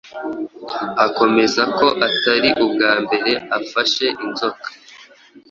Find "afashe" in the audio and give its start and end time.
3.57-4.05